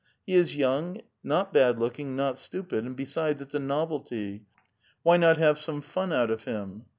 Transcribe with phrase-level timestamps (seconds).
[0.25, 4.41] "He is young, not bad looking, not stupid, and besides it's a novelty.
[5.03, 6.85] Why not have some fun out of him?